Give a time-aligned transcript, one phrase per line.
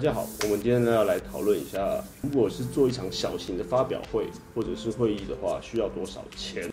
[0.00, 6.72] 大家好，我们今天呢要来讨论一下，如果是做一场小型的发表会或者是会议的话，需要多少钱？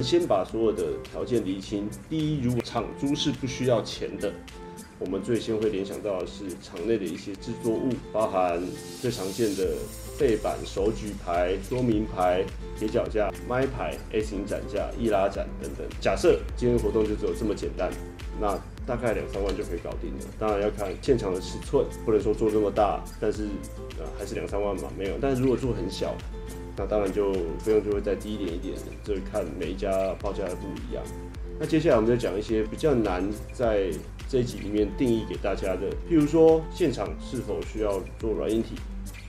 [0.00, 1.88] 先把所有的条件厘清。
[2.08, 4.32] 第一，如果场租是不需要钱的，
[5.00, 8.62] 我们最先会联想到的是场内的一些制作物，包含
[9.00, 9.74] 最常见的
[10.18, 12.44] 背板、手举牌、说明牌、
[12.78, 15.86] 铁脚架、麦牌、A 型展架、易拉展等等。
[16.02, 17.90] 假设今天活动就只有这么简单，
[18.38, 20.26] 那大概两三万就可以搞定了。
[20.38, 23.44] 当然要看现场的尺寸，不能说做这么大，但是
[23.98, 25.14] 呃还是两三万嘛，没有。
[25.18, 26.14] 但是如果做很小，
[26.76, 31.02] 那当然就费用就会再低一点一点，这看每一家报价的不一样。
[31.62, 33.90] 那接下来我们就讲一些比较难在
[34.26, 38.76] 这一集里面定义给大家的，譬如说现场是否需要做软硬体，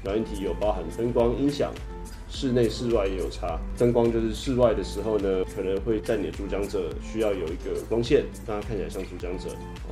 [0.05, 1.73] 软硬体有包含灯光、音响，
[2.29, 3.59] 室内室外也有差。
[3.77, 9.49] 灯光就是室外的时候呢，可能会在你的主讲者需要有一个光线，让它看起来像主讲者。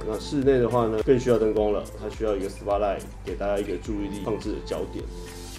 [0.08, 5.04] 那室内的话呢，更需要灯光了，它需要一个 spotlight 给大家一个注意力放置的焦点。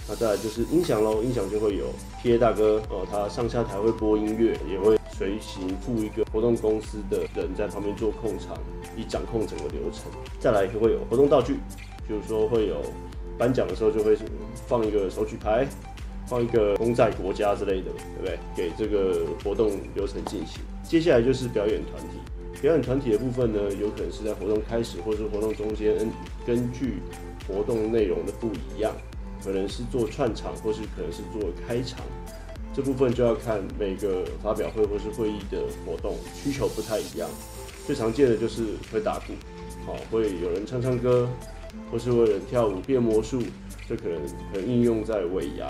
[0.09, 1.85] 那再来就是音响喽，音响就会有
[2.23, 8.57] PA 大哥哦，他上下台会播音乐，也会随行附一个活动公司的人在旁边做控场，
[8.97, 10.11] 以掌控整个流程。
[10.39, 11.59] 再来就会有活动道具，
[12.07, 12.81] 比如说会有
[13.37, 14.17] 颁奖的时候就会
[14.67, 15.67] 放一个手举牌，
[16.25, 18.39] 放一个功在国家之类的，对不对？
[18.55, 20.59] 给这个活动流程进行。
[20.81, 22.17] 接下来就是表演团体，
[22.59, 25.95] 表演团体的部分呢，有可能是在活动开始或是活动中间，
[26.47, 26.95] 根据
[27.47, 28.91] 活动内容的不一样。
[29.43, 31.99] 可能是做串场，或是可能是做开场，
[32.73, 37.29] 这部分就要看每个发表会或是会议的活动需求不太一样。
[37.85, 39.33] 最常见的就是会打鼓，
[39.85, 41.27] 好，会有人唱唱歌，
[41.91, 43.41] 或是会有人跳舞变魔术，
[43.89, 44.21] 这可能
[44.53, 45.69] 可能应用在尾牙。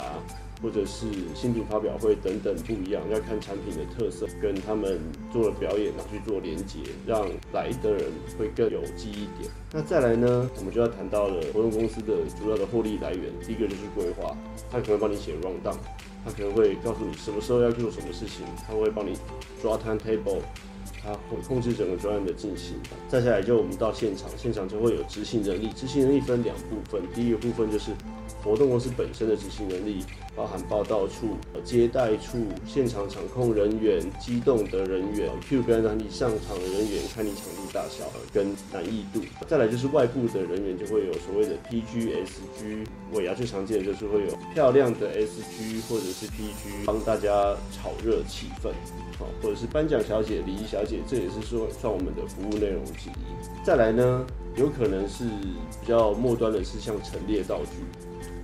[0.64, 5.00] 或者是新品发表会等等不一样，要看产品的特色跟他们
[5.34, 6.78] 做的表演拿去做连接，
[7.08, 9.52] 让来的人会更有记忆点。
[9.74, 13.24] 那再来呢，我们就要谈到了活动公司的主要的获利来源。
[13.44, 14.38] 第一个就是规划，
[14.72, 15.76] 他可能帮你写 round down，
[16.24, 19.18] 他可能会告诉你什么时候要做什么事情，他会帮你
[19.62, 20.42] 抓 time table。
[21.04, 22.76] 他会控制整个专案的进行。
[23.10, 25.70] 再下来就我们到现场，现场就会有执行能力。
[25.76, 27.90] 执行能力分两部分，第一个部分就是
[28.44, 30.06] 活动公司本身的执行能力，
[30.36, 39.22] 包含报道处、接待处、现场场控人员、机动的人员、Q 跟让你上场的人员，看你场地大小跟难易度。
[39.48, 42.86] 再来就是外部的人员，就会有所谓的 PG、SG。
[43.14, 48.72] 尾牙最常见的就是会有漂亮的 SG 或者是 PG，帮大家炒热气氛。
[49.40, 53.64] 或者是颁奖小姐、礼仪小姐，这也是说算我们的服务内容之一。
[53.64, 54.26] 再来呢，
[54.56, 55.26] 有可能是
[55.80, 57.86] 比较末端的，是像陈列道具，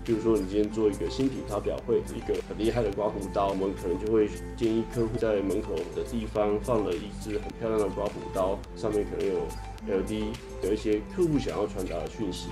[0.08, 9.42] 比如说你今天做一个新品发表会，一个很厉害的刮胡刀，我们可能就会建议客户在门口的地方放了一支很漂亮的刮胡刀，上面可能有
[9.90, 10.32] L D
[10.64, 12.48] 有一些客户想要传达的讯息。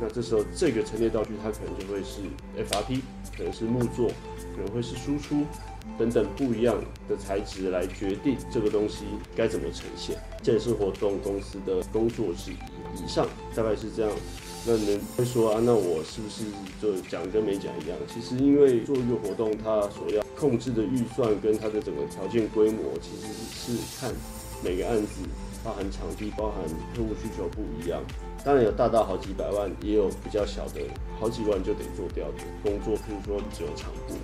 [0.00, 2.22] 那这时候这个陈列道具它可能就会是
[2.56, 3.00] FRP，
[3.36, 4.08] 可能是木座，
[4.56, 5.44] 可能会是输出。
[5.98, 6.74] 等等不一样
[7.08, 9.04] 的材质来决定这个东西
[9.36, 12.56] 该怎么呈现，这也是活动公司的工作之一。
[13.04, 14.10] 以上大概是这样。
[14.64, 16.44] 那你会说啊，那我是不是
[16.80, 17.98] 就讲跟没讲一样？
[18.12, 24.12] 其实因为做一个活动，它所要控制的预算跟它的整个条件规模，其实是看
[24.64, 25.22] 每个案子，
[25.62, 26.64] 包含场地、包含
[26.94, 28.02] 客户需求不一样。
[28.44, 30.80] 当然有大到好几百万，也有比较小的
[31.20, 34.14] 好几万就得做掉的工作，譬如说只有场部。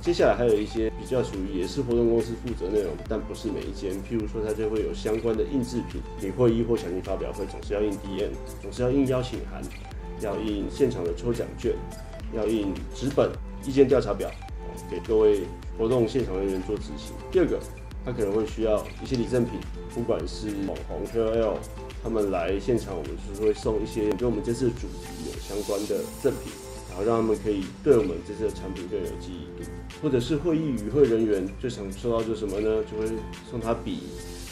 [0.00, 3.92] 接下来还有一些比较属于也是活动公司负责内容，但不是每一间。
[4.02, 8.30] 譬如说，它就会有相关的印制品，你会议或小型发表会总是要印 DM，
[8.62, 9.62] 总是要印邀请函，
[10.22, 11.74] 要印现场的抽奖券，
[12.32, 13.30] 要印纸本、
[13.66, 14.30] 意见调查表，
[14.90, 15.40] 给各位
[15.76, 17.14] 活动现场人员做执行。
[17.30, 17.60] 第二个，
[18.02, 19.60] 它可能会需要一些礼赠品，
[19.94, 21.56] 不管是网红 KOL，
[22.02, 26.50] 他们来现场，我们是会送一些跟我们这次主题有相关的赠品。
[27.04, 29.70] 让他们可以对我们这次的产品更有记忆度，
[30.02, 32.82] 或者是会议与会人员最想收到就什么呢？
[32.90, 33.06] 就会
[33.50, 34.00] 送他笔，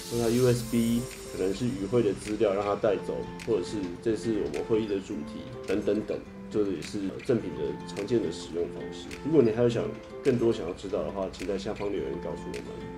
[0.05, 1.01] 送他 USB，
[1.33, 6.19] 可能是与会的资料让他带走，或者是这次我们会议的主题等等等，
[6.51, 9.07] 这也是赠品的常见的使用方式。
[9.25, 9.85] 如果你还有想
[10.25, 12.98] 更多想要知道的话，请在下方留言告诉我们。